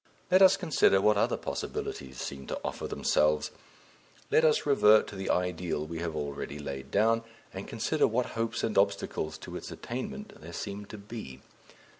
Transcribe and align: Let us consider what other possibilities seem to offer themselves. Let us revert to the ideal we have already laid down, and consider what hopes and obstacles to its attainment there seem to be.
Let 0.31 0.41
us 0.41 0.57
consider 0.57 0.99
what 0.99 1.15
other 1.15 1.37
possibilities 1.37 2.17
seem 2.19 2.47
to 2.47 2.59
offer 2.65 2.87
themselves. 2.87 3.51
Let 4.31 4.43
us 4.43 4.65
revert 4.65 5.05
to 5.09 5.15
the 5.15 5.29
ideal 5.29 5.85
we 5.85 5.99
have 5.99 6.15
already 6.15 6.57
laid 6.57 6.89
down, 6.89 7.21
and 7.53 7.67
consider 7.67 8.07
what 8.07 8.25
hopes 8.33 8.63
and 8.63 8.79
obstacles 8.79 9.37
to 9.37 9.55
its 9.55 9.69
attainment 9.69 10.41
there 10.41 10.53
seem 10.53 10.87
to 10.87 10.97
be. 10.97 11.41